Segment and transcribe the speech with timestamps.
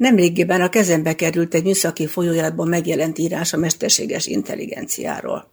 [0.00, 5.50] Nemrégiben a kezembe került egy műszaki folyóiratban megjelent írás a mesterséges intelligenciáról.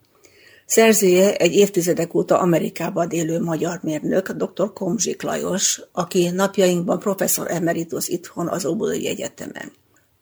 [0.65, 4.73] Szerzője egy évtizedek óta Amerikában élő magyar mérnök, dr.
[4.73, 9.71] Komzsik Lajos, aki napjainkban professzor emeritus itthon az Óbudai Egyetemen.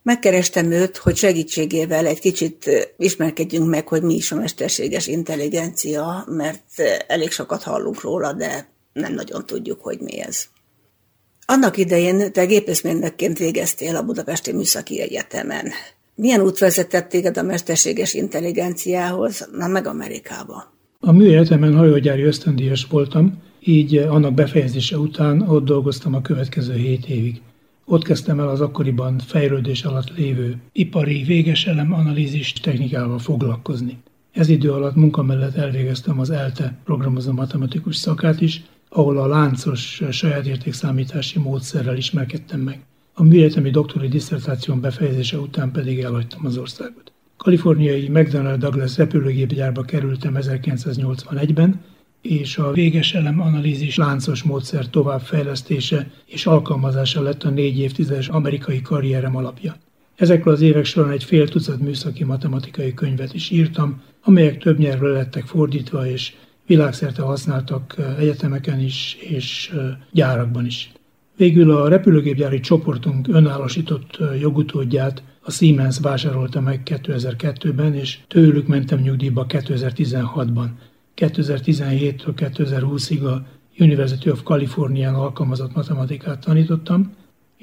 [0.03, 6.81] Megkerestem őt, hogy segítségével egy kicsit ismerkedjünk meg, hogy mi is a mesterséges intelligencia, mert
[7.07, 10.45] elég sokat hallunk róla, de nem nagyon tudjuk, hogy mi ez.
[11.47, 15.65] Annak idején te gépészmérnökként végeztél a Budapesti Műszaki Egyetemen.
[16.15, 20.73] Milyen út vezetett téged a mesterséges intelligenciához, na meg Amerikába?
[20.99, 27.41] A műegyetemen hajógyári ösztöndíjas voltam, így annak befejezése után ott dolgoztam a következő hét évig.
[27.85, 33.97] Ott kezdtem el az akkoriban fejlődés alatt lévő ipari végeselem analízis technikával foglalkozni.
[34.31, 38.63] Ez idő alatt munka mellett elvégeztem az ELTE programozó matematikus szakát is,
[38.95, 42.85] ahol a láncos saját értékszámítási módszerrel ismerkedtem meg.
[43.13, 47.11] A műegyetemi doktori diszertáción befejezése után pedig elhagytam az országot.
[47.37, 51.81] Kaliforniai McDonnell Douglas repülőgépgyárba kerültem 1981-ben,
[52.21, 58.81] és a véges elem analízis láncos módszer továbbfejlesztése és alkalmazása lett a négy évtizedes amerikai
[58.81, 59.75] karrierem alapja.
[60.15, 65.09] Ezekről az évek során egy fél tucat műszaki matematikai könyvet is írtam, amelyek több nyelvre
[65.09, 66.33] lettek fordítva, és
[66.65, 69.73] világszerte használtak egyetemeken is, és
[70.11, 70.91] gyárakban is.
[71.37, 79.45] Végül a repülőgépgyári csoportunk önállósított jogutódját a Siemens vásárolta meg 2002-ben, és tőlük mentem nyugdíjba
[79.49, 80.67] 2016-ban.
[81.15, 83.45] 2017-től 2020-ig a
[83.77, 87.13] University of California-n alkalmazott matematikát tanítottam,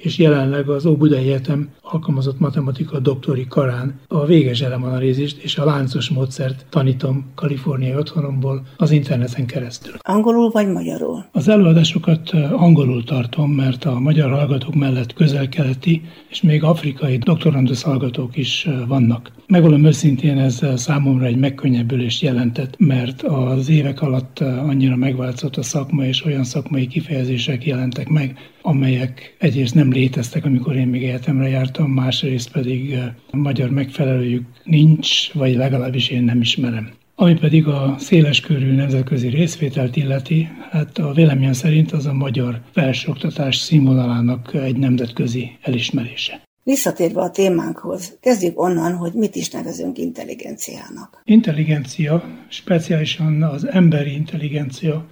[0.02, 6.08] és jelenleg az Óbudai Egyetem alkalmazott matematika doktori karán a véges elemanalízist és a láncos
[6.08, 9.94] módszert tanítom kaliforniai otthonomból az interneten keresztül.
[9.98, 11.24] Angolul vagy magyarul?
[11.32, 18.36] Az előadásokat angolul tartom, mert a magyar hallgatók mellett közel-keleti és még afrikai doktorandusz hallgatók
[18.36, 19.32] is vannak.
[19.46, 26.04] Megvalom őszintén ez számomra egy megkönnyebbülést jelentett, mert az évek alatt annyira megváltozott a szakma,
[26.04, 31.90] és olyan szakmai kifejezések jelentek meg, amelyek egyrészt nem léteztek, amikor én még egyetemre jártam,
[31.90, 32.98] másrészt pedig
[33.30, 36.90] a magyar megfelelőjük nincs, vagy legalábbis én nem ismerem.
[37.14, 43.56] Ami pedig a széleskörű nemzetközi részvételt illeti, hát a véleményem szerint az a magyar felsőoktatás
[43.56, 46.42] színvonalának egy nemzetközi elismerése.
[46.64, 51.22] Visszatérve a témánkhoz, kezdjük onnan, hogy mit is nevezünk intelligenciának.
[51.24, 55.06] Intelligencia, speciálisan az emberi intelligencia,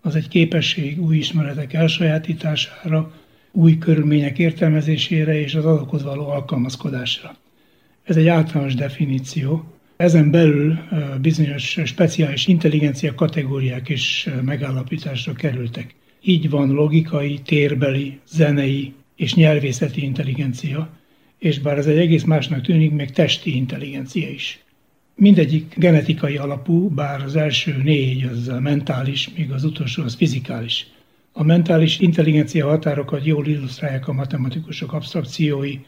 [0.00, 3.12] az egy képesség új ismeretek elsajátítására,
[3.56, 7.36] új körülmények értelmezésére és az azokhoz való alkalmazkodásra.
[8.04, 9.64] Ez egy általános definíció.
[9.96, 10.78] Ezen belül
[11.20, 15.94] bizonyos speciális intelligencia kategóriák is megállapításra kerültek.
[16.22, 20.88] Így van logikai, térbeli, zenei és nyelvészeti intelligencia,
[21.38, 24.64] és bár ez egy egész másnak tűnik, még testi intelligencia is.
[25.14, 30.86] Mindegyik genetikai alapú, bár az első négy az mentális, míg az utolsó az fizikális.
[31.38, 35.78] A mentális intelligencia határokat jól illusztrálják a matematikusok abstrakciói,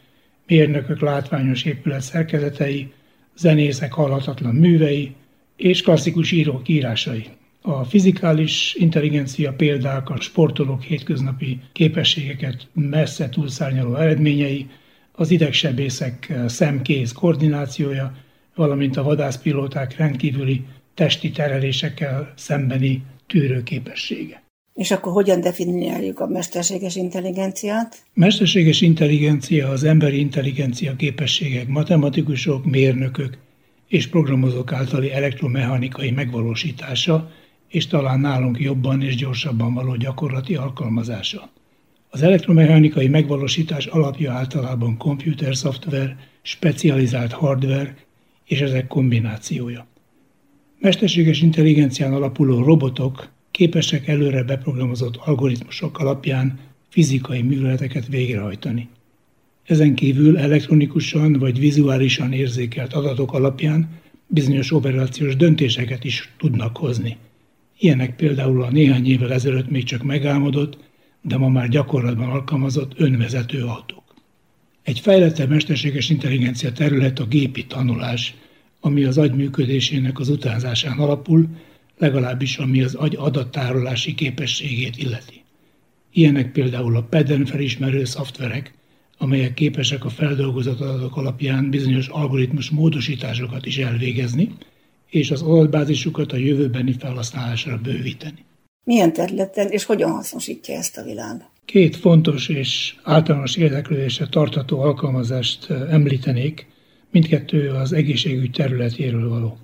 [0.47, 2.91] mérnökök látványos épület szerkezetei,
[3.37, 5.15] zenészek halhatatlan művei
[5.55, 7.25] és klasszikus írók írásai.
[7.61, 14.69] A fizikális intelligencia példák a sportolók hétköznapi képességeket messze túlszárnyaló eredményei,
[15.11, 18.15] az idegsebészek szemkéz koordinációja,
[18.55, 24.47] valamint a vadászpilóták rendkívüli testi terelésekkel szembeni tűrőképessége.
[24.79, 27.97] És akkor hogyan definiáljuk a mesterséges intelligenciát?
[28.13, 33.37] Mesterséges intelligencia az emberi intelligencia képességek matematikusok, mérnökök
[33.87, 37.31] és programozók általi elektromechanikai megvalósítása,
[37.67, 41.49] és talán nálunk jobban és gyorsabban való gyakorlati alkalmazása.
[42.09, 47.95] Az elektromechanikai megvalósítás alapja általában komputer szoftver, specializált hardware
[48.45, 49.87] és ezek kombinációja.
[50.77, 58.87] Mesterséges intelligencián alapuló robotok képesek előre beprogramozott algoritmusok alapján fizikai műveleteket végrehajtani.
[59.65, 63.89] Ezen kívül elektronikusan vagy vizuálisan érzékelt adatok alapján
[64.27, 67.17] bizonyos operációs döntéseket is tudnak hozni.
[67.79, 70.77] Ilyenek például a néhány évvel ezelőtt még csak megálmodott,
[71.21, 74.03] de ma már gyakorlatban alkalmazott önvezető autók.
[74.83, 78.35] Egy fejlettebb mesterséges intelligencia terület a gépi tanulás,
[78.79, 81.47] ami az agy működésének az utánzásán alapul,
[81.99, 85.43] legalábbis ami az agy adattárolási képességét illeti.
[86.11, 88.73] Ilyenek például a PEDEN felismerő szoftverek,
[89.17, 94.55] amelyek képesek a feldolgozott adatok alapján bizonyos algoritmus módosításokat is elvégezni,
[95.09, 98.45] és az adatbázisukat a jövőbeni felhasználásra bővíteni.
[98.83, 101.49] Milyen területen és hogyan hasznosítja ezt a világ?
[101.65, 106.67] Két fontos és általános érdeklődésre tartató alkalmazást említenék,
[107.11, 109.57] mindkettő az egészségügy területéről való.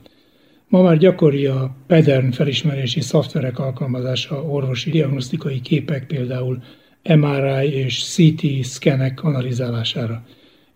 [0.67, 6.63] Ma már gyakori a PEDERN felismerési szoftverek alkalmazása orvosi diagnosztikai képek, például
[7.03, 10.25] MRI és CT szkenek analizálására.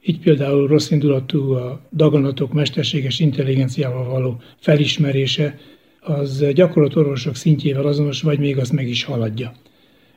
[0.01, 5.57] Így például rossz indulatú a daganatok mesterséges intelligenciával való felismerése
[5.99, 9.51] az gyakorolt orvosok szintjével azonos, vagy még azt meg is haladja.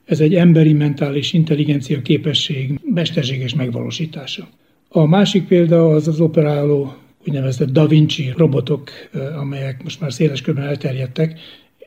[0.05, 4.49] Ez egy emberi mentális intelligencia képesség mesterséges megvalósítása.
[4.89, 6.95] A másik példa az az operáló
[7.27, 8.91] úgynevezett Da Vinci robotok,
[9.37, 11.41] amelyek most már széles körben elterjedtek,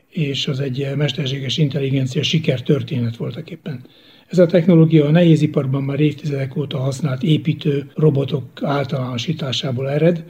[0.08, 3.84] és az egy mesterséges intelligencia sikertörténet voltak éppen.
[4.26, 10.24] Ez a technológia a nehéziparban már évtizedek óta használt építő robotok általánosításából ered,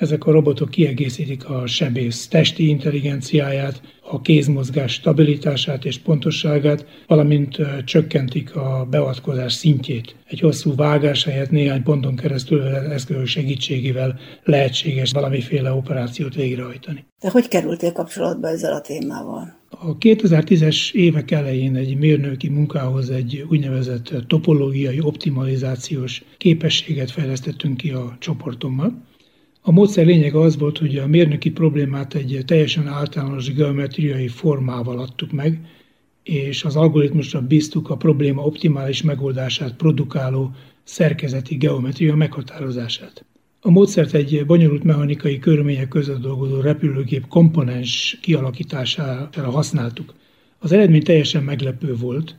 [0.00, 8.56] ezek a robotok kiegészítik a sebész testi intelligenciáját, a kézmozgás stabilitását és pontosságát, valamint csökkentik
[8.56, 10.14] a beavatkozás szintjét.
[10.26, 17.04] Egy hosszú vágás helyett néhány ponton keresztül eszközök segítségével lehetséges valamiféle operációt végrehajtani.
[17.20, 19.58] De hogy kerültél kapcsolatba ezzel a témával?
[19.68, 28.16] A 2010-es évek elején egy mérnöki munkához egy úgynevezett topológiai optimalizációs képességet fejlesztettünk ki a
[28.18, 29.08] csoportommal,
[29.62, 35.32] a módszer lényege az volt, hogy a mérnöki problémát egy teljesen általános geometriai formával adtuk
[35.32, 35.60] meg,
[36.22, 40.50] és az algoritmusra bíztuk a probléma optimális megoldását produkáló
[40.82, 43.24] szerkezeti geometria meghatározását.
[43.60, 50.14] A módszert egy bonyolult mechanikai körülmények között dolgozó repülőgép komponens kialakítására használtuk.
[50.58, 52.36] Az eredmény teljesen meglepő volt.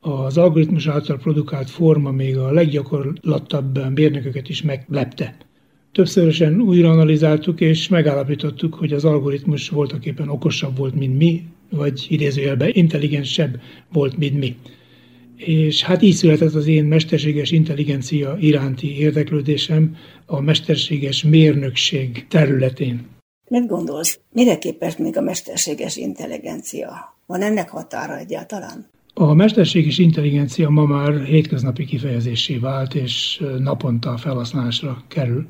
[0.00, 5.47] Az algoritmus által produkált forma még a leggyakorlatabb mérnököket is meglepte.
[5.92, 12.70] Többszörösen újra analizáltuk, és megállapítottuk, hogy az algoritmus voltaképpen okosabb volt, mint mi, vagy idézőjelben
[12.72, 13.60] intelligensebb
[13.92, 14.56] volt, mint mi.
[15.36, 19.96] És hát így született az én mesterséges intelligencia iránti érdeklődésem
[20.26, 23.06] a mesterséges mérnökség területén.
[23.48, 27.16] Mit gondolsz, mire képes még a mesterséges intelligencia?
[27.26, 28.86] Van ennek határa egyáltalán?
[29.14, 35.46] A mesterséges intelligencia ma már hétköznapi kifejezésé vált, és naponta felhasználásra kerül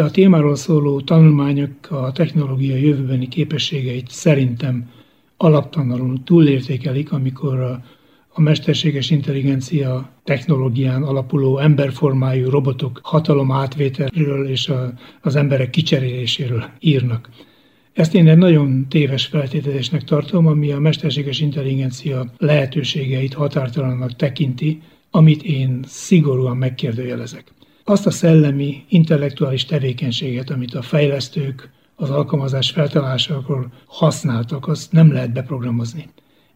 [0.00, 4.90] de a témáról szóló tanulmányok a technológia jövőbeni képességeit szerintem
[5.36, 7.82] alaptalanul túlértékelik, amikor a,
[8.28, 17.28] a mesterséges intelligencia technológián alapuló emberformájú robotok hatalom átvételről és a, az emberek kicseréléséről írnak.
[17.92, 25.42] Ezt én egy nagyon téves feltételezésnek tartom, ami a mesterséges intelligencia lehetőségeit határtalannak tekinti, amit
[25.42, 27.52] én szigorúan megkérdőjelezek
[27.90, 35.32] azt a szellemi, intellektuális tevékenységet, amit a fejlesztők az alkalmazás feltalálásakor használtak, azt nem lehet
[35.32, 36.08] beprogramozni.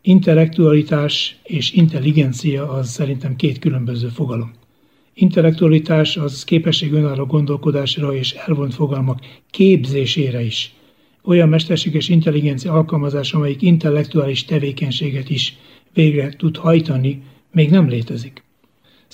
[0.03, 4.53] Intellektualitás és intelligencia az szerintem két különböző fogalom.
[5.15, 9.21] Intellektualitás az képesség önálló gondolkodásra és elvont fogalmak
[9.51, 10.75] képzésére is.
[11.25, 15.57] Olyan mesterséges intelligencia alkalmazás, amelyik intellektuális tevékenységet is
[15.93, 17.23] végre tud hajtani,
[17.53, 18.43] még nem létezik.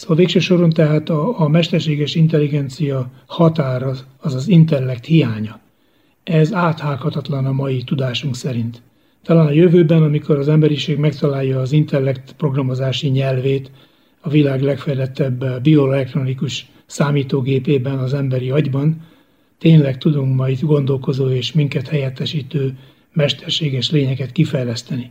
[0.00, 5.60] Szóval végső soron tehát a, a mesterséges intelligencia határa az az intellekt hiánya.
[6.24, 8.82] Ez áthághatatlan a mai tudásunk szerint.
[9.22, 13.70] Talán a jövőben, amikor az emberiség megtalálja az intellekt programozási nyelvét,
[14.20, 19.06] a világ legfejlettebb bioelektronikus számítógépében, az emberi agyban,
[19.58, 22.78] tényleg tudunk majd gondolkozó és minket helyettesítő
[23.12, 25.10] mesterséges lényeket kifejleszteni.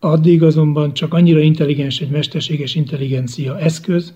[0.00, 4.14] Addig azonban csak annyira intelligens egy mesterséges intelligencia eszköz,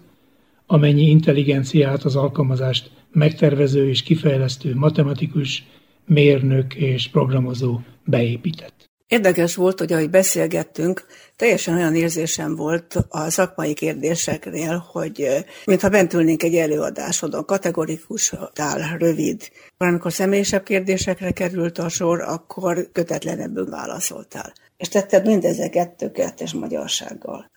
[0.72, 5.64] amennyi intelligenciát az alkalmazást megtervező és kifejlesztő matematikus,
[6.06, 8.90] mérnök és programozó beépített.
[9.06, 15.28] Érdekes volt, hogy ahogy beszélgettünk, teljesen olyan érzésem volt a szakmai kérdéseknél, hogy
[15.64, 19.50] mintha bent ülnénk egy előadásodon, kategorikus, tál, rövid.
[19.76, 24.52] Amikor személyesebb kérdésekre került a sor, akkor kötetlenebbül válaszoltál.
[24.76, 27.50] És tetted mindezeket tökéletes magyarsággal.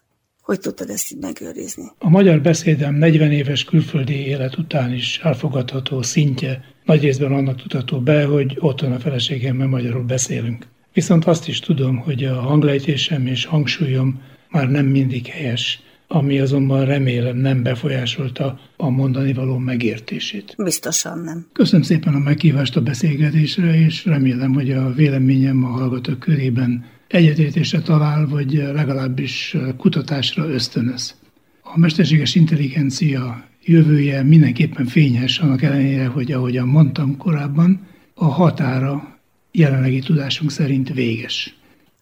[0.46, 1.84] Hogy tudtad ezt így megőrizni?
[1.98, 8.00] A magyar beszédem 40 éves külföldi élet után is elfogadható szintje nagy részben annak tudható
[8.00, 10.68] be, hogy otthon a feleségemmel magyarul beszélünk.
[10.94, 16.86] Viszont azt is tudom, hogy a hanglejtésem és hangsúlyom már nem mindig helyes, ami azonban
[16.86, 20.56] remélem nem befolyásolta a mondani való megértését.
[20.58, 21.48] Biztosan nem.
[21.54, 27.82] Köszönöm szépen a meghívást a beszélgetésre, és remélem, hogy a véleményem a hallgatók körében egyetértésre
[27.82, 31.16] talál, vagy legalábbis kutatásra ösztönöz.
[31.62, 39.18] A mesterséges intelligencia jövője mindenképpen fényes, annak ellenére, hogy ahogyan mondtam korábban, a határa
[39.52, 41.56] jelenlegi tudásunk szerint véges.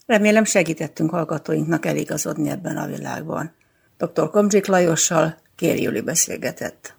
[0.05, 3.51] Remélem segítettünk hallgatóinknak eligazodni ebben a világban.
[3.97, 4.29] Dr.
[4.29, 6.95] Komzsik Lajossal Kér Júli beszélgetett.